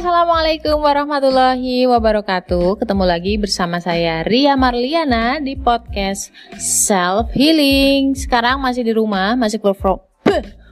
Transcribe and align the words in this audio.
Assalamualaikum 0.00 0.80
warahmatullahi 0.80 1.84
wabarakatuh. 1.84 2.80
Ketemu 2.80 3.04
lagi 3.04 3.36
bersama 3.36 3.84
saya 3.84 4.24
Ria 4.24 4.56
Marliana 4.56 5.44
di 5.44 5.60
podcast 5.60 6.32
Self 6.56 7.28
Healing. 7.36 8.16
Sekarang 8.16 8.64
masih 8.64 8.80
di 8.80 8.96
rumah, 8.96 9.36
masih 9.36 9.60
work 9.60 9.76
from 9.76 10.00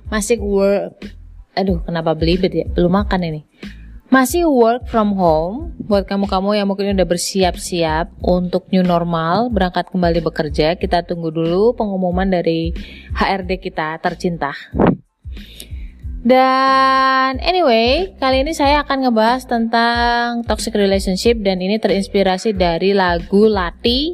masih 0.08 0.40
work. 0.40 1.12
Aduh, 1.52 1.84
kenapa 1.84 2.16
belibet 2.16 2.56
ya? 2.56 2.64
Belum 2.72 2.88
makan 2.88 3.20
ini. 3.28 3.44
Masih 4.08 4.48
work 4.48 4.88
from 4.88 5.12
home 5.12 5.76
buat 5.76 6.08
kamu-kamu 6.08 6.64
yang 6.64 6.64
mungkin 6.64 6.96
udah 6.96 7.04
bersiap-siap 7.04 8.16
untuk 8.24 8.64
new 8.72 8.80
normal, 8.80 9.52
berangkat 9.52 9.92
kembali 9.92 10.24
bekerja. 10.24 10.80
Kita 10.80 11.04
tunggu 11.04 11.28
dulu 11.28 11.76
pengumuman 11.76 12.32
dari 12.32 12.72
HRD 13.12 13.60
kita 13.60 14.00
tercinta. 14.00 14.56
Dan 16.28 17.40
anyway, 17.40 18.12
kali 18.20 18.44
ini 18.44 18.52
saya 18.52 18.84
akan 18.84 19.08
ngebahas 19.08 19.48
tentang 19.48 20.44
toxic 20.44 20.76
relationship 20.76 21.40
dan 21.40 21.56
ini 21.56 21.80
terinspirasi 21.80 22.52
dari 22.52 22.92
lagu 22.92 23.48
Lati, 23.48 24.12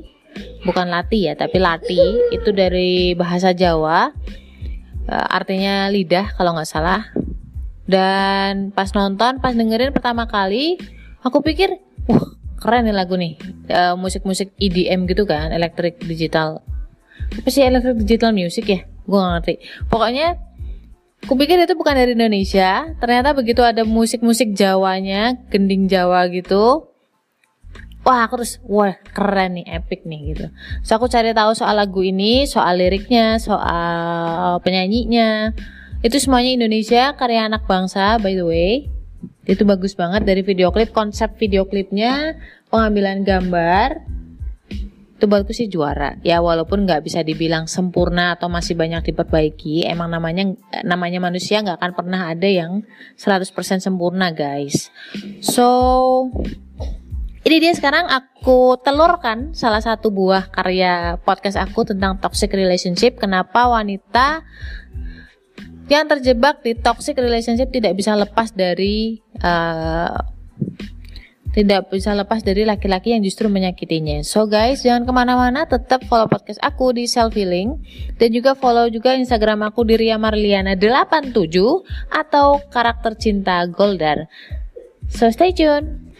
bukan 0.63 0.95
Lati 0.95 1.27
ya, 1.27 1.35
tapi 1.35 1.59
Lati 1.59 2.31
itu 2.31 2.55
dari 2.55 3.19
bahasa 3.19 3.51
Jawa, 3.51 4.15
uh, 5.11 5.27
artinya 5.27 5.91
lidah 5.91 6.39
kalau 6.39 6.55
nggak 6.55 6.71
salah. 6.71 7.11
Dan 7.83 8.71
pas 8.71 8.95
nonton, 8.95 9.43
pas 9.43 9.51
dengerin 9.51 9.91
pertama 9.91 10.31
kali, 10.31 10.79
aku 11.19 11.43
pikir, 11.43 11.83
wah 12.07 12.31
keren 12.63 12.87
nih 12.87 12.95
lagu 12.95 13.19
nih, 13.19 13.35
uh, 13.75 13.99
musik-musik 13.99 14.55
EDM 14.63 15.11
gitu 15.11 15.27
kan, 15.27 15.51
electric 15.51 15.99
digital. 16.07 16.63
Apa 17.43 17.51
sih 17.51 17.67
electric 17.67 18.07
digital 18.07 18.31
music 18.31 18.71
ya? 18.71 18.81
Gue 19.03 19.19
gak 19.19 19.33
ngerti. 19.35 19.55
Pokoknya 19.91 20.54
Kupikir 21.25 21.57
itu 21.57 21.73
bukan 21.73 21.97
dari 21.97 22.13
Indonesia, 22.13 22.93
ternyata 23.01 23.33
begitu 23.33 23.65
ada 23.65 23.81
musik-musik 23.81 24.53
Jawanya, 24.53 25.41
gending 25.49 25.89
Jawa 25.89 26.29
gitu. 26.29 26.93
Wah, 28.05 28.29
aku 28.29 28.45
terus 28.45 28.61
wah 28.69 28.93
keren 29.17 29.57
nih, 29.57 29.67
epic 29.81 30.05
nih 30.05 30.37
gitu. 30.37 30.47
So 30.85 31.01
aku 31.01 31.09
cari 31.09 31.33
tahu 31.33 31.57
soal 31.57 31.81
lagu 31.81 32.05
ini, 32.05 32.45
soal 32.45 32.77
liriknya, 32.77 33.41
soal 33.41 34.61
penyanyinya. 34.61 35.57
Itu 36.05 36.21
semuanya 36.21 36.53
Indonesia, 36.53 37.17
karya 37.17 37.49
anak 37.49 37.65
bangsa 37.65 38.21
by 38.21 38.37
the 38.37 38.45
way. 38.45 38.93
Itu 39.49 39.65
bagus 39.65 39.97
banget 39.97 40.29
dari 40.29 40.45
video 40.45 40.69
klip, 40.69 40.93
konsep 40.93 41.41
video 41.41 41.65
klipnya, 41.65 42.37
pengambilan 42.69 43.25
gambar, 43.25 44.05
itu 45.15 45.31
buatku 45.31 45.55
sih 45.55 45.71
juara. 45.71 46.19
Ya 46.27 46.43
walaupun 46.43 46.85
nggak 46.85 47.07
bisa 47.07 47.23
dibilang 47.23 47.71
sempurna 47.71 48.35
atau 48.35 48.51
masih 48.51 48.75
banyak 48.75 49.15
diperbaiki 49.15 49.87
emang 49.87 50.11
namanya 50.11 50.59
namanya 50.83 51.23
manusia 51.23 51.63
nggak 51.63 51.79
akan 51.79 51.93
pernah 51.95 52.21
ada 52.35 52.49
yang 52.51 52.83
100% 53.15 53.47
sempurna 53.79 54.35
guys. 54.35 54.91
So 55.39 55.69
ini 57.47 57.61
dia 57.63 57.77
sekarang 57.77 58.11
aku 58.11 58.81
telurkan 58.83 59.55
salah 59.55 59.85
satu 59.85 60.11
buah 60.11 60.51
karya 60.51 61.21
podcast 61.23 61.63
aku 61.63 61.87
tentang 61.87 62.19
toxic 62.19 62.51
relationship. 62.51 63.21
Kenapa 63.21 63.71
wanita 63.71 64.43
yang 65.87 66.09
terjebak 66.09 66.65
di 66.65 66.73
toxic 66.75 67.15
relationship 67.21 67.69
tidak 67.69 67.95
bisa 67.95 68.17
lepas 68.17 68.51
dari 68.51 69.21
uh, 69.45 70.17
tidak 71.55 71.87
bisa 71.89 72.11
lepas 72.19 72.43
dari 72.43 72.67
laki-laki 72.67 73.15
yang 73.15 73.23
justru 73.23 73.47
menyakitinya. 73.47 74.27
So 74.27 74.51
guys, 74.51 74.83
jangan 74.83 75.07
ke 75.07 75.13
mana-mana, 75.15 75.65
tetap 75.71 76.03
follow 76.11 76.27
podcast 76.27 76.59
aku 76.59 76.91
di 76.91 77.07
Self 77.07 77.39
Healing 77.39 77.79
dan 78.19 78.29
juga 78.35 78.59
follow 78.59 78.91
juga 78.91 79.15
Instagram 79.15 79.71
aku 79.71 79.87
di 79.87 79.95
Ria 79.95 80.19
Marliana 80.19 80.75
87 80.75 81.31
atau 82.11 82.59
karakter 82.75 83.15
cinta 83.15 83.63
Goldar. 83.71 84.27
So 85.07 85.31
stay 85.31 85.55
tune. 85.55 86.14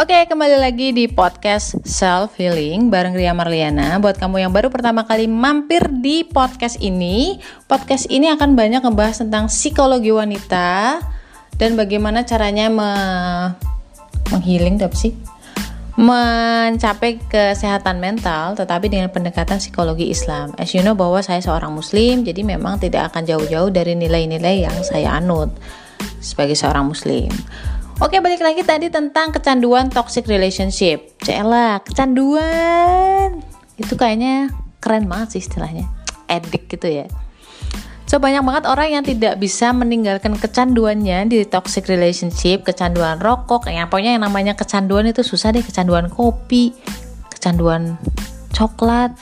Oke, 0.00 0.16
kembali 0.32 0.56
lagi 0.56 0.96
di 0.96 1.12
podcast 1.12 1.76
Self 1.84 2.32
Healing 2.40 2.88
bareng 2.88 3.12
Ria 3.12 3.36
Marliana. 3.36 4.00
Buat 4.00 4.16
kamu 4.16 4.48
yang 4.48 4.48
baru 4.48 4.72
pertama 4.72 5.04
kali 5.04 5.28
mampir 5.28 5.92
di 6.00 6.24
podcast 6.24 6.80
ini, 6.80 7.36
podcast 7.68 8.08
ini 8.08 8.32
akan 8.32 8.56
banyak 8.56 8.80
ngebahas 8.80 9.20
tentang 9.20 9.52
psikologi 9.52 10.08
wanita 10.08 11.04
dan 11.60 11.76
bagaimana 11.76 12.24
caranya 12.24 12.72
me 12.72 12.92
menghealing, 14.32 14.80
apa 14.80 14.96
sih? 14.96 15.12
mencapai 16.00 17.20
kesehatan 17.28 18.00
mental 18.00 18.56
tetapi 18.56 18.88
dengan 18.88 19.12
pendekatan 19.12 19.60
psikologi 19.60 20.08
Islam. 20.08 20.56
As 20.56 20.72
you 20.72 20.80
know 20.80 20.96
bahwa 20.96 21.20
saya 21.20 21.44
seorang 21.44 21.76
muslim, 21.76 22.24
jadi 22.24 22.40
memang 22.40 22.80
tidak 22.80 23.12
akan 23.12 23.28
jauh-jauh 23.28 23.68
dari 23.68 23.92
nilai-nilai 24.00 24.64
yang 24.64 24.80
saya 24.80 25.20
anut 25.20 25.52
sebagai 26.24 26.56
seorang 26.56 26.88
muslim. 26.88 27.28
Oke, 28.00 28.16
balik 28.16 28.40
lagi 28.40 28.64
tadi 28.64 28.88
tentang 28.88 29.28
kecanduan 29.28 29.92
toxic 29.92 30.24
relationship. 30.24 31.20
Cela, 31.20 31.84
kecanduan. 31.84 33.44
Itu 33.76 33.92
kayaknya 34.00 34.48
keren 34.80 35.04
banget 35.04 35.36
sih 35.36 35.44
istilahnya. 35.44 35.84
Edik 36.24 36.72
gitu 36.72 36.88
ya. 36.88 37.04
So 38.08 38.16
banyak 38.16 38.40
banget 38.40 38.64
orang 38.64 38.88
yang 38.88 39.04
tidak 39.04 39.36
bisa 39.36 39.76
meninggalkan 39.76 40.32
kecanduannya 40.32 41.28
di 41.28 41.44
toxic 41.44 41.92
relationship, 41.92 42.64
kecanduan 42.64 43.20
rokok, 43.20 43.68
yang 43.68 43.92
pokoknya 43.92 44.16
yang 44.16 44.24
namanya 44.24 44.56
kecanduan 44.56 45.04
itu 45.04 45.20
susah 45.20 45.52
deh, 45.52 45.60
kecanduan 45.60 46.08
kopi, 46.08 46.72
kecanduan 47.28 48.00
coklat. 48.56 49.12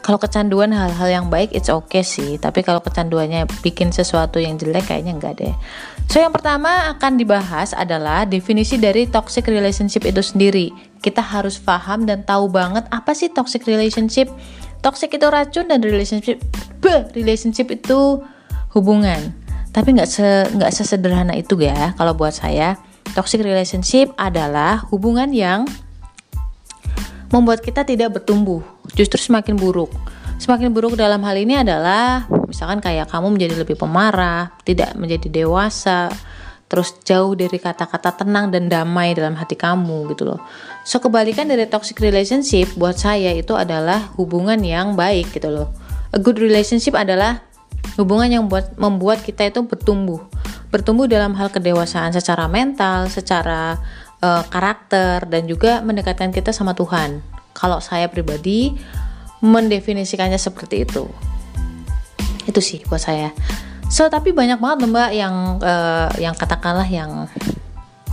Kalau 0.00 0.16
kecanduan 0.16 0.72
hal-hal 0.72 1.08
yang 1.12 1.26
baik 1.28 1.52
it's 1.52 1.68
okay 1.68 2.00
sih, 2.00 2.40
tapi 2.40 2.64
kalau 2.64 2.80
kecanduannya 2.80 3.44
bikin 3.60 3.92
sesuatu 3.92 4.40
yang 4.40 4.56
jelek 4.56 4.88
kayaknya 4.88 5.12
enggak 5.12 5.36
deh. 5.36 5.54
So 6.08 6.18
yang 6.18 6.32
pertama 6.32 6.90
akan 6.96 7.20
dibahas 7.20 7.76
adalah 7.76 8.24
definisi 8.24 8.80
dari 8.80 9.06
toxic 9.06 9.46
relationship 9.46 10.08
itu 10.08 10.24
sendiri. 10.24 10.72
Kita 11.04 11.20
harus 11.22 11.60
paham 11.60 12.08
dan 12.08 12.24
tahu 12.24 12.48
banget 12.48 12.88
apa 12.90 13.12
sih 13.12 13.28
toxic 13.30 13.68
relationship. 13.68 14.26
Toxic 14.80 15.12
itu 15.12 15.26
racun 15.28 15.68
dan 15.68 15.84
relationship 15.84 16.40
relationship 17.12 17.68
itu 17.68 18.24
hubungan. 18.72 19.36
Tapi 19.70 19.94
nggak 19.94 20.08
se 20.08 20.48
nggak 20.56 20.72
sesederhana 20.74 21.36
itu 21.36 21.60
ya 21.60 21.92
kalau 21.94 22.16
buat 22.16 22.32
saya. 22.32 22.80
Toxic 23.12 23.42
relationship 23.42 24.10
adalah 24.16 24.86
hubungan 24.88 25.34
yang 25.34 25.68
membuat 27.30 27.62
kita 27.62 27.86
tidak 27.86 28.18
bertumbuh, 28.18 28.62
justru 28.94 29.18
semakin 29.20 29.56
buruk. 29.58 29.90
Semakin 30.40 30.72
buruk 30.72 30.96
dalam 30.96 31.20
hal 31.20 31.36
ini 31.36 31.60
adalah 31.60 32.24
misalkan 32.48 32.80
kayak 32.80 33.12
kamu 33.12 33.36
menjadi 33.36 33.54
lebih 33.60 33.76
pemarah, 33.76 34.48
tidak 34.64 34.96
menjadi 34.96 35.44
dewasa, 35.44 36.08
terus 36.70 36.94
jauh 37.02 37.34
dari 37.34 37.58
kata-kata 37.58 38.24
tenang 38.24 38.54
dan 38.54 38.70
damai 38.70 39.12
dalam 39.12 39.34
hati 39.34 39.58
kamu 39.58 40.14
gitu 40.14 40.22
loh. 40.32 40.40
So 40.86 41.02
kebalikan 41.02 41.50
dari 41.50 41.66
toxic 41.66 41.98
relationship 41.98 42.70
buat 42.78 42.94
saya 42.94 43.34
itu 43.34 43.58
adalah 43.58 44.14
hubungan 44.14 44.62
yang 44.62 44.94
baik 44.94 45.34
gitu 45.34 45.50
loh. 45.50 45.68
A 46.14 46.18
good 46.22 46.38
relationship 46.38 46.94
adalah 46.94 47.42
hubungan 47.98 48.30
yang 48.30 48.44
buat 48.46 48.78
membuat 48.78 49.26
kita 49.26 49.50
itu 49.50 49.66
bertumbuh, 49.66 50.22
bertumbuh 50.70 51.10
dalam 51.10 51.34
hal 51.34 51.50
kedewasaan 51.50 52.14
secara 52.14 52.46
mental, 52.46 53.10
secara 53.10 53.74
uh, 54.22 54.46
karakter 54.46 55.26
dan 55.26 55.50
juga 55.50 55.82
mendekatkan 55.82 56.30
kita 56.30 56.54
sama 56.54 56.72
Tuhan. 56.78 57.39
Kalau 57.60 57.76
saya 57.84 58.08
pribadi 58.08 58.72
mendefinisikannya 59.44 60.40
seperti 60.40 60.88
itu. 60.88 61.04
Itu 62.48 62.60
sih 62.64 62.80
buat 62.88 63.04
saya. 63.04 63.36
So 63.92 64.08
tapi 64.08 64.32
banyak 64.32 64.56
banget 64.62 64.88
mbak 64.88 65.10
yang 65.12 65.34
uh, 65.60 66.08
yang 66.16 66.32
katakanlah 66.32 66.86
yang 66.86 67.28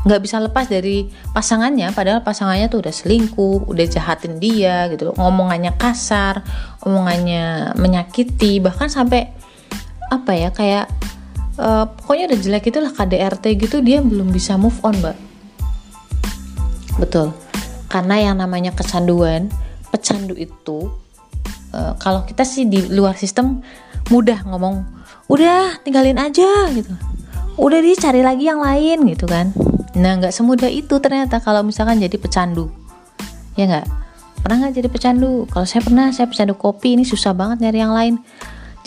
nggak 0.03 0.21
bisa 0.23 0.43
lepas 0.43 0.67
dari 0.67 1.07
pasangannya. 1.31 1.95
Padahal 1.95 2.23
pasangannya 2.27 2.67
tuh 2.67 2.83
udah 2.83 2.91
selingkuh 2.95 3.71
udah 3.71 3.85
jahatin 3.87 4.39
dia 4.39 4.91
gitu 4.91 5.15
ngomongannya 5.15 5.75
kasar 5.79 6.43
omongannya 6.83 7.75
menyakiti 7.79 8.59
bahkan 8.59 8.91
sampai 8.91 9.31
apa 10.07 10.31
ya 10.35 10.49
kayak 10.55 10.87
uh, 11.59 11.87
pokoknya 11.87 12.31
udah 12.31 12.39
jelek 12.39 12.71
itulah 12.71 12.91
KDRT 12.95 13.45
gitu 13.59 13.83
dia 13.83 13.99
belum 14.03 14.31
bisa 14.31 14.59
move 14.59 14.75
on 14.83 14.95
mbak. 14.99 15.15
Betul 16.97 17.46
karena 17.87 18.31
yang 18.31 18.35
namanya 18.39 18.75
kecanduan 18.75 19.47
pecandu 19.89 20.35
itu 20.35 20.91
uh, 21.71 21.95
kalau 21.99 22.23
kita 22.27 22.43
sih 22.43 22.67
di 22.67 22.83
luar 22.91 23.15
sistem 23.15 23.63
mudah 24.11 24.43
ngomong 24.47 24.83
udah 25.27 25.83
tinggalin 25.83 26.19
aja 26.19 26.71
gitu. 26.71 26.91
Udah 27.57 27.81
dicari 27.81 28.21
lagi 28.21 28.47
yang 28.47 28.61
lain 28.61 29.03
gitu 29.09 29.25
kan. 29.27 29.51
Nah 29.97 30.19
nggak 30.21 30.31
semudah 30.31 30.69
itu 30.69 31.01
ternyata 31.01 31.41
kalau 31.41 31.65
misalkan 31.65 31.99
jadi 31.99 32.15
pecandu. 32.15 32.71
Ya 33.59 33.65
nggak? 33.67 33.87
Pernah 34.45 34.57
nggak 34.67 34.75
jadi 34.77 34.89
pecandu? 34.91 35.49
Kalau 35.49 35.65
saya 35.65 35.81
pernah 35.83 36.07
saya 36.13 36.29
pecandu 36.29 36.55
kopi 36.55 36.95
ini 36.95 37.03
susah 37.03 37.33
banget 37.33 37.65
nyari 37.65 37.79
yang 37.81 37.95
lain. 37.95 38.15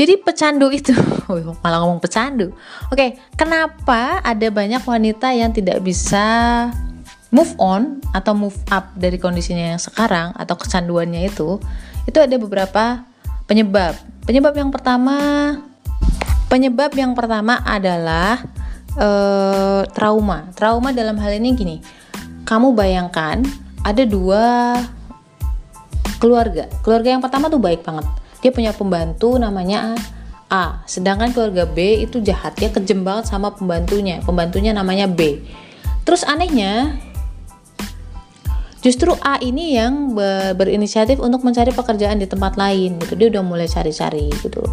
Jadi 0.00 0.16
pecandu 0.16 0.72
itu 0.72 0.96
malah 1.60 1.84
ngomong 1.84 2.00
pecandu. 2.00 2.56
Oke 2.88 3.20
kenapa 3.36 4.24
ada 4.24 4.48
banyak 4.48 4.80
wanita 4.80 5.34
yang 5.36 5.52
tidak 5.52 5.84
bisa 5.84 6.70
move 7.30 7.54
on 7.62 8.02
atau 8.10 8.34
move 8.34 8.58
up 8.70 8.94
dari 8.98 9.16
kondisinya 9.16 9.74
yang 9.74 9.82
sekarang 9.82 10.34
atau 10.34 10.54
kecanduannya 10.58 11.30
itu 11.30 11.62
itu 12.06 12.18
ada 12.18 12.34
beberapa 12.36 13.06
penyebab. 13.46 13.94
Penyebab 14.26 14.54
yang 14.54 14.70
pertama 14.70 15.16
penyebab 16.50 16.90
yang 16.94 17.14
pertama 17.14 17.62
adalah 17.62 18.42
uh, 18.98 19.86
trauma. 19.94 20.50
Trauma 20.58 20.90
dalam 20.90 21.18
hal 21.22 21.38
ini 21.38 21.48
gini 21.54 21.76
kamu 22.50 22.74
bayangkan 22.74 23.46
ada 23.86 24.02
dua 24.02 24.74
keluarga. 26.18 26.66
Keluarga 26.82 27.14
yang 27.14 27.22
pertama 27.22 27.46
tuh 27.46 27.62
baik 27.62 27.86
banget. 27.86 28.06
Dia 28.42 28.50
punya 28.50 28.74
pembantu 28.74 29.38
namanya 29.38 29.94
A. 30.50 30.82
Sedangkan 30.84 31.30
keluarga 31.30 31.64
B 31.64 32.02
itu 32.02 32.18
jahat 32.18 32.58
dia 32.58 32.74
kejem 32.74 33.06
sama 33.22 33.54
pembantunya. 33.54 34.18
Pembantunya 34.26 34.74
namanya 34.74 35.06
B. 35.06 35.46
Terus 36.02 36.26
anehnya 36.26 36.98
justru 38.80 39.12
A 39.20 39.36
ini 39.40 39.76
yang 39.76 40.16
berinisiatif 40.56 41.20
untuk 41.20 41.44
mencari 41.44 41.72
pekerjaan 41.72 42.16
di 42.20 42.26
tempat 42.28 42.56
lain 42.56 42.96
gitu. 43.00 43.14
Dia 43.16 43.28
udah 43.32 43.42
mulai 43.44 43.68
cari-cari 43.68 44.32
gitu. 44.40 44.64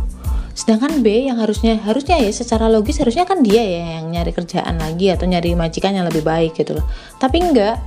Sedangkan 0.58 1.06
B 1.06 1.30
yang 1.30 1.38
harusnya 1.38 1.78
harusnya 1.78 2.18
ya 2.18 2.34
secara 2.34 2.66
logis 2.66 2.98
harusnya 2.98 3.30
kan 3.30 3.46
dia 3.46 3.62
ya 3.62 4.02
yang 4.02 4.10
nyari 4.10 4.34
kerjaan 4.34 4.82
lagi 4.82 5.14
atau 5.14 5.30
nyari 5.30 5.54
majikan 5.54 5.94
yang 5.94 6.10
lebih 6.10 6.26
baik 6.26 6.58
gitu 6.58 6.82
loh. 6.82 6.86
Tapi 7.22 7.38
enggak. 7.44 7.78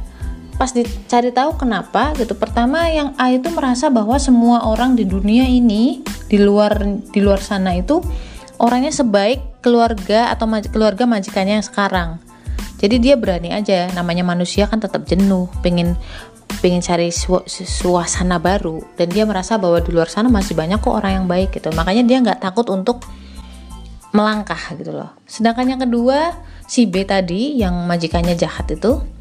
Pas 0.60 0.68
dicari 0.76 1.32
tahu 1.32 1.56
kenapa 1.56 2.12
gitu 2.20 2.36
pertama 2.36 2.84
yang 2.92 3.16
A 3.16 3.32
itu 3.32 3.48
merasa 3.48 3.88
bahwa 3.88 4.20
semua 4.20 4.68
orang 4.68 4.92
di 4.92 5.08
dunia 5.08 5.48
ini 5.48 6.04
di 6.28 6.36
luar 6.36 6.84
di 6.84 7.20
luar 7.24 7.40
sana 7.40 7.72
itu 7.72 8.04
orangnya 8.60 8.92
sebaik 8.92 9.64
keluarga 9.64 10.28
atau 10.28 10.44
maj 10.44 10.68
keluarga 10.68 11.08
majikannya 11.08 11.58
yang 11.58 11.64
sekarang 11.64 12.20
jadi 12.80 12.96
dia 12.96 13.14
berani 13.20 13.52
aja. 13.52 13.92
Namanya 13.92 14.24
manusia 14.24 14.64
kan 14.64 14.80
tetap 14.80 15.04
jenuh 15.04 15.52
pengen 15.60 16.00
pengen 16.64 16.80
cari 16.80 17.12
su 17.12 17.36
suasana 17.46 18.40
baru. 18.40 18.80
Dan 18.96 19.12
dia 19.12 19.28
merasa 19.28 19.60
bahwa 19.60 19.84
di 19.84 19.92
luar 19.92 20.08
sana 20.08 20.32
masih 20.32 20.56
banyak 20.56 20.80
kok 20.80 20.96
orang 20.96 21.22
yang 21.22 21.26
baik 21.28 21.52
gitu. 21.52 21.68
Makanya 21.76 22.02
dia 22.08 22.18
nggak 22.24 22.40
takut 22.40 22.64
untuk 22.72 23.04
melangkah 24.16 24.58
gitu 24.74 24.96
loh. 24.96 25.12
Sedangkan 25.28 25.76
yang 25.76 25.80
kedua 25.84 26.34
si 26.64 26.88
B 26.88 27.04
tadi 27.04 27.60
yang 27.60 27.84
majikannya 27.84 28.34
jahat 28.34 28.66
itu 28.72 29.19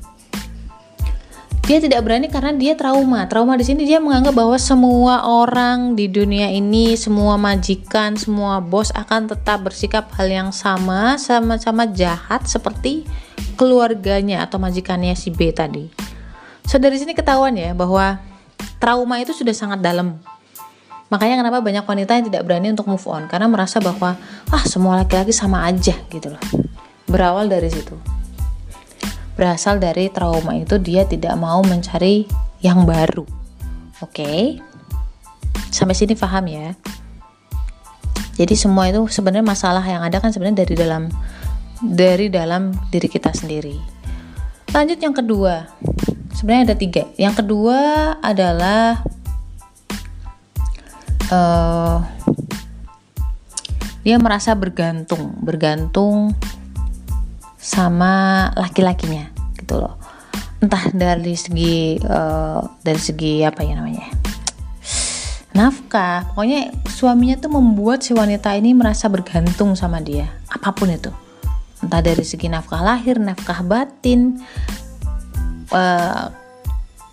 dia 1.69 1.77
tidak 1.77 2.01
berani 2.01 2.33
karena 2.33 2.49
dia 2.57 2.73
trauma 2.73 3.29
trauma 3.29 3.53
di 3.53 3.61
sini 3.61 3.85
dia 3.85 4.01
menganggap 4.01 4.33
bahwa 4.33 4.57
semua 4.57 5.21
orang 5.29 5.93
di 5.93 6.09
dunia 6.09 6.49
ini 6.49 6.97
semua 6.97 7.37
majikan 7.37 8.17
semua 8.17 8.57
bos 8.57 8.89
akan 8.89 9.29
tetap 9.29 9.61
bersikap 9.61 10.09
hal 10.17 10.25
yang 10.25 10.49
sama 10.49 11.21
sama-sama 11.21 11.85
jahat 11.85 12.49
seperti 12.49 13.05
keluarganya 13.53 14.41
atau 14.49 14.57
majikannya 14.57 15.13
si 15.13 15.29
B 15.29 15.53
tadi 15.53 16.09
So 16.69 16.77
dari 16.77 17.01
sini 17.01 17.17
ketahuan 17.17 17.57
ya 17.57 17.73
bahwa 17.73 18.21
trauma 18.77 19.17
itu 19.17 19.33
sudah 19.33 19.57
sangat 19.57 19.81
dalam. 19.81 20.21
Makanya 21.09 21.41
kenapa 21.41 21.65
banyak 21.65 21.81
wanita 21.81 22.13
yang 22.13 22.29
tidak 22.29 22.45
berani 22.45 22.69
untuk 22.69 22.85
move 22.85 23.01
on 23.09 23.25
karena 23.25 23.49
merasa 23.49 23.81
bahwa 23.81 24.13
ah 24.53 24.63
semua 24.69 25.01
laki-laki 25.01 25.33
sama 25.33 25.65
aja 25.65 25.97
gitu 26.13 26.29
loh. 26.29 26.43
Berawal 27.09 27.49
dari 27.49 27.73
situ. 27.73 28.18
Berasal 29.39 29.79
dari 29.79 30.11
trauma 30.11 30.51
itu 30.59 30.75
dia 30.83 31.07
tidak 31.07 31.39
mau 31.39 31.63
mencari 31.63 32.27
yang 32.59 32.83
baru. 32.83 33.23
Oke. 34.03 34.19
Okay? 34.19 34.43
Sampai 35.71 35.95
sini 35.95 36.19
paham 36.19 36.43
ya. 36.51 36.75
Jadi 38.35 38.55
semua 38.59 38.91
itu 38.91 39.07
sebenarnya 39.07 39.47
masalah 39.47 39.83
yang 39.87 40.03
ada 40.03 40.19
kan 40.19 40.35
sebenarnya 40.35 40.67
dari 40.67 40.75
dalam 40.75 41.03
dari 41.79 42.27
dalam 42.27 42.75
diri 42.91 43.07
kita 43.07 43.31
sendiri. 43.31 43.79
Lanjut 44.75 44.99
yang 44.99 45.15
kedua, 45.15 45.71
sebenarnya 46.35 46.71
ada 46.71 46.77
tiga 46.79 47.03
yang 47.15 47.31
kedua 47.31 48.15
adalah 48.19 49.03
uh, 51.31 52.03
dia 54.03 54.15
merasa 54.19 54.55
bergantung 54.55 55.35
bergantung 55.43 56.31
sama 57.69 58.49
laki-lakinya 58.57 59.29
gitu 59.53 59.77
loh. 59.77 60.01
Entah 60.57 60.89
dari 60.89 61.37
segi 61.37 62.01
uh, 62.01 62.65
dari 62.81 62.97
segi 62.97 63.45
apa 63.45 63.61
ya 63.61 63.77
namanya? 63.77 64.09
Nafkah. 65.53 66.33
Pokoknya 66.33 66.73
suaminya 66.89 67.37
tuh 67.37 67.53
membuat 67.53 68.01
si 68.01 68.17
wanita 68.17 68.57
ini 68.57 68.73
merasa 68.73 69.05
bergantung 69.05 69.77
sama 69.77 70.01
dia 70.01 70.25
apa 70.49 70.73
pun 70.73 70.89
itu. 70.89 71.13
Entah 71.85 72.01
dari 72.01 72.25
segi 72.25 72.49
nafkah 72.49 72.81
lahir 72.81 73.21
nafkah 73.21 73.61
batin 73.61 74.41
uh, 75.69 76.33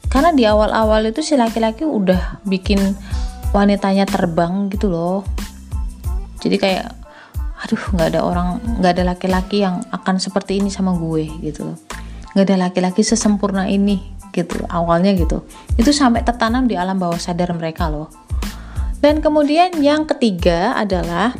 karena 0.08 0.30
di 0.32 0.48
awal-awal 0.48 1.04
itu 1.04 1.20
si 1.20 1.36
laki-laki 1.36 1.84
udah 1.84 2.40
bikin 2.48 2.80
wanitanya 3.52 4.08
terbang 4.08 4.72
gitu 4.72 4.88
loh. 4.88 5.20
Jadi 6.40 6.56
kayak 6.56 6.95
aduh 7.66 7.82
nggak 7.98 8.08
ada 8.14 8.20
orang 8.22 8.62
nggak 8.78 8.92
ada 8.94 9.04
laki-laki 9.10 9.66
yang 9.66 9.82
akan 9.90 10.22
seperti 10.22 10.62
ini 10.62 10.70
sama 10.70 10.94
gue 10.94 11.26
gitu 11.42 11.74
nggak 12.38 12.46
ada 12.46 12.70
laki-laki 12.70 13.02
sesempurna 13.02 13.66
ini 13.66 13.98
gitu 14.30 14.62
awalnya 14.70 15.10
gitu 15.18 15.42
itu 15.74 15.90
sampai 15.90 16.22
tertanam 16.22 16.70
di 16.70 16.78
alam 16.78 16.94
bawah 16.94 17.18
sadar 17.18 17.50
mereka 17.58 17.90
loh 17.90 18.06
dan 19.02 19.18
kemudian 19.18 19.74
yang 19.82 20.06
ketiga 20.06 20.78
adalah 20.78 21.34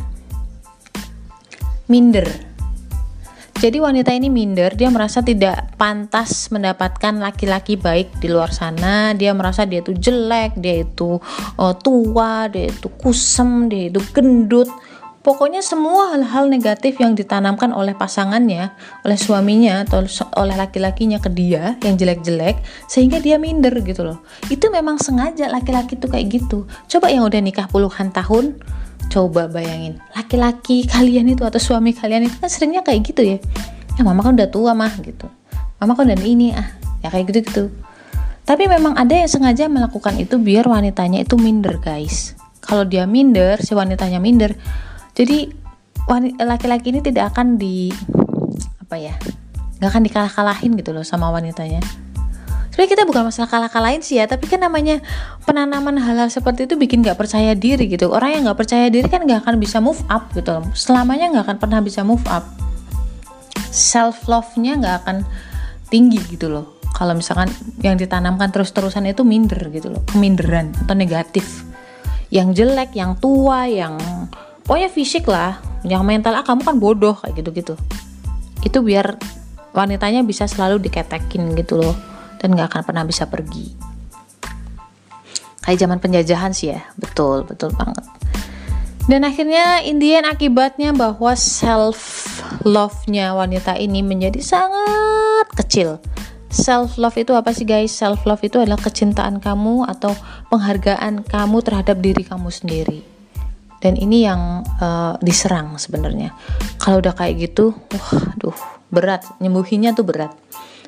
minder 1.87 2.27
jadi 3.57 3.81
wanita 3.81 4.13
ini 4.13 4.29
minder, 4.29 4.77
dia 4.77 4.85
merasa 4.93 5.25
tidak 5.25 5.73
pantas 5.81 6.53
mendapatkan 6.53 7.17
laki-laki 7.17 7.73
baik 7.73 8.21
di 8.21 8.29
luar 8.29 8.53
sana. 8.53 9.17
Dia 9.17 9.33
merasa 9.33 9.65
dia 9.65 9.81
itu 9.81 9.97
jelek, 9.97 10.61
dia 10.61 10.85
itu 10.85 11.17
uh, 11.57 11.73
tua, 11.73 12.53
dia 12.53 12.69
itu 12.69 12.85
kusem, 13.01 13.65
dia 13.65 13.89
itu 13.89 13.97
gendut. 14.13 14.69
Pokoknya 15.25 15.59
semua 15.59 16.15
hal-hal 16.15 16.47
negatif 16.47 17.03
yang 17.03 17.11
ditanamkan 17.11 17.75
oleh 17.75 17.91
pasangannya, 17.91 18.71
oleh 19.03 19.19
suaminya 19.19 19.83
atau 19.83 20.07
oleh 20.39 20.55
laki-lakinya 20.55 21.19
ke 21.19 21.27
dia 21.27 21.75
yang 21.83 21.99
jelek-jelek 21.99 22.63
sehingga 22.87 23.19
dia 23.19 23.35
minder 23.35 23.75
gitu 23.83 24.07
loh. 24.07 24.23
Itu 24.47 24.71
memang 24.71 25.01
sengaja 25.03 25.51
laki-laki 25.51 25.99
tuh 25.99 26.07
kayak 26.07 26.31
gitu. 26.31 26.63
Coba 26.87 27.11
yang 27.11 27.27
udah 27.27 27.43
nikah 27.43 27.67
puluhan 27.67 28.15
tahun 28.15 28.55
Coba 29.07 29.47
bayangin, 29.47 30.03
laki-laki 30.11 30.83
kalian 30.83 31.31
itu 31.31 31.47
atau 31.47 31.61
suami 31.61 31.95
kalian 31.95 32.27
itu 32.27 32.35
kan 32.43 32.51
seringnya 32.51 32.83
kayak 32.83 33.07
gitu 33.07 33.23
ya. 33.23 33.37
Ya 33.95 34.01
mama 34.03 34.19
kan 34.19 34.35
udah 34.35 34.51
tua 34.51 34.75
mah 34.75 34.91
gitu. 34.99 35.31
Mama 35.79 35.95
kan 35.95 36.11
udah 36.11 36.19
ini 36.27 36.51
ah, 36.51 36.75
ya 36.99 37.07
kayak 37.07 37.31
gitu-gitu. 37.31 37.71
Tapi 38.43 38.67
memang 38.67 38.99
ada 38.99 39.15
yang 39.15 39.31
sengaja 39.31 39.71
melakukan 39.71 40.15
itu 40.19 40.35
biar 40.39 40.67
wanitanya 40.67 41.23
itu 41.23 41.39
minder 41.39 41.79
guys. 41.79 42.35
Kalau 42.59 42.83
dia 42.83 43.07
minder, 43.07 43.63
si 43.63 43.71
wanitanya 43.71 44.19
minder, 44.19 44.59
jadi 45.17 45.49
laki-laki 46.45 46.93
ini 46.93 47.01
tidak 47.01 47.33
akan 47.33 47.57
di 47.57 47.89
apa 48.85 48.95
ya, 49.01 49.17
nggak 49.81 49.89
akan 49.89 50.03
dikalah-kalahin 50.05 50.77
gitu 50.77 50.93
loh 50.93 51.01
sama 51.01 51.33
wanitanya. 51.33 51.81
Sebenarnya 52.69 52.93
kita 52.93 53.03
bukan 53.09 53.23
masalah 53.33 53.49
kalah-kalahin 53.49 54.05
sih 54.05 54.21
ya 54.21 54.29
tapi 54.29 54.45
kan 54.45 54.61
namanya 54.61 55.01
penanaman 55.49 55.97
hal-hal 55.97 56.29
seperti 56.29 56.69
itu 56.69 56.77
bikin 56.77 57.01
gak 57.01 57.17
percaya 57.17 57.57
diri 57.57 57.89
gitu. 57.89 58.13
Orang 58.13 58.37
yang 58.37 58.45
gak 58.45 58.61
percaya 58.61 58.85
diri 58.93 59.09
kan 59.09 59.25
gak 59.25 59.41
akan 59.41 59.57
bisa 59.57 59.81
move 59.81 59.97
up 60.13 60.29
gitu 60.37 60.53
loh. 60.53 60.61
Selamanya 60.77 61.33
gak 61.33 61.49
akan 61.49 61.57
pernah 61.57 61.81
bisa 61.81 62.05
move 62.05 62.21
up. 62.29 62.45
Self 63.73 64.29
love-nya 64.29 64.77
gak 64.77 64.95
akan 65.01 65.25
tinggi 65.89 66.21
gitu 66.29 66.53
loh. 66.53 66.77
Kalau 66.93 67.17
misalkan 67.17 67.49
yang 67.81 67.97
ditanamkan 67.97 68.53
terus-terusan 68.53 69.09
itu 69.09 69.25
minder 69.25 69.73
gitu 69.73 69.97
loh. 69.97 70.05
Keminderan 70.05 70.77
atau 70.77 70.93
negatif. 70.93 71.65
Yang 72.29 72.61
jelek 72.61 72.93
yang 72.93 73.17
tua 73.17 73.65
yang 73.65 73.97
pokoknya 74.67 74.91
fisik 74.91 75.25
lah 75.25 75.57
yang 75.87 76.03
mental 76.03 76.35
ah 76.35 76.43
kamu 76.43 76.61
kan 76.61 76.75
bodoh 76.77 77.15
kayak 77.15 77.39
gitu-gitu 77.39 77.73
itu 78.67 78.83
biar 78.83 79.15
wanitanya 79.71 80.25
bisa 80.25 80.49
selalu 80.49 80.83
diketekin 80.83 81.55
gitu 81.55 81.79
loh 81.79 81.95
dan 82.41 82.53
gak 82.53 82.73
akan 82.73 82.81
pernah 82.85 83.03
bisa 83.05 83.29
pergi. 83.29 83.73
Kayak 85.61 85.83
zaman 85.83 85.99
penjajahan 85.99 86.51
sih 86.55 86.71
ya, 86.71 86.81
betul, 86.95 87.43
betul 87.43 87.75
banget. 87.75 88.05
Dan 89.07 89.23
akhirnya 89.23 89.83
Indian 89.83 90.27
akibatnya 90.27 90.91
bahwa 90.91 91.35
self 91.35 92.27
love-nya 92.63 93.35
wanita 93.35 93.75
ini 93.79 94.03
menjadi 94.03 94.39
sangat 94.43 95.47
kecil. 95.55 95.99
Self 96.47 96.95
love 96.95 97.15
itu 97.19 97.35
apa 97.35 97.51
sih 97.51 97.67
guys? 97.67 97.91
Self 97.91 98.23
love 98.23 98.43
itu 98.43 98.59
adalah 98.59 98.79
kecintaan 98.79 99.43
kamu 99.43 99.87
atau 99.87 100.15
penghargaan 100.51 101.23
kamu 101.27 101.57
terhadap 101.63 101.99
diri 101.99 102.23
kamu 102.23 102.47
sendiri. 102.51 103.16
Dan 103.77 103.93
ini 103.93 104.25
yang 104.25 104.65
uh, 104.81 105.15
diserang 105.21 105.77
sebenarnya. 105.77 106.33
Kalau 106.81 106.97
udah 106.97 107.13
kayak 107.13 107.37
gitu, 107.37 107.77
wah, 107.77 108.09
aduh, 108.33 108.57
berat. 108.89 109.21
Nyembuhinnya 109.37 109.93
tuh 109.93 110.05
berat. 110.07 110.33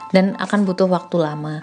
Dan 0.10 0.34
akan 0.42 0.66
butuh 0.66 0.90
waktu 0.90 1.22
lama. 1.22 1.62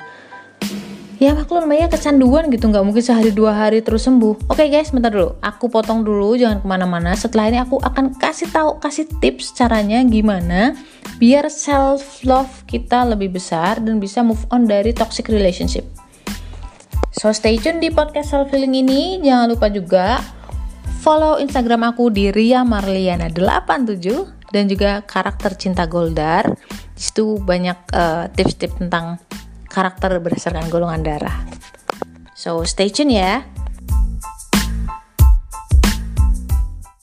ya 1.17 1.33
maklum 1.33 1.65
namanya 1.65 1.89
kecanduan 1.89 2.53
gitu. 2.53 2.69
Nggak 2.69 2.85
mungkin 2.85 3.01
sehari 3.01 3.33
dua 3.33 3.57
hari 3.57 3.81
terus 3.81 4.05
sembuh. 4.05 4.53
Oke 4.53 4.69
guys 4.69 4.93
bentar 4.93 5.09
dulu. 5.09 5.41
Aku 5.41 5.73
potong 5.73 6.05
dulu 6.05 6.37
jangan 6.37 6.61
ke 6.61 6.67
mana-mana. 6.69 7.17
Setelah 7.17 7.49
ini 7.49 7.59
aku 7.59 7.81
akan 7.81 8.21
kasih 8.21 8.53
tahu 8.53 8.77
kasih 8.85 9.09
tips 9.19 9.57
caranya 9.57 10.05
gimana 10.05 10.77
biar 11.17 11.49
self 11.49 12.21
love 12.29 12.69
kita 12.69 13.09
lebih 13.09 13.33
besar 13.33 13.81
dan 13.81 13.97
bisa 13.97 14.21
move 14.21 14.45
on 14.53 14.69
dari 14.69 14.93
toxic 14.93 15.33
relationship. 15.33 15.89
So 17.17 17.33
stay 17.33 17.57
tune 17.57 17.81
di 17.81 17.89
podcast 17.89 18.37
self 18.37 18.53
healing 18.53 18.77
ini. 18.77 19.25
Jangan 19.25 19.49
lupa 19.49 19.73
juga 19.73 20.21
follow 21.07 21.39
instagram 21.39 21.95
aku 21.95 22.11
di 22.11 22.35
Ria 22.35 22.67
Marliana 22.67 23.31
87 23.31 24.51
dan 24.51 24.67
juga 24.67 25.07
karakter 25.07 25.55
cinta 25.55 25.87
Goldar 25.87 26.51
di 26.67 26.99
situ 26.99 27.39
banyak 27.39 27.79
uh, 27.95 28.27
tips-tips 28.35 28.83
tentang 28.83 29.23
karakter 29.71 30.19
berdasarkan 30.19 30.67
golongan 30.67 31.07
darah. 31.07 31.47
So, 32.35 32.67
stay 32.67 32.91
tune 32.91 33.15
ya. 33.15 33.47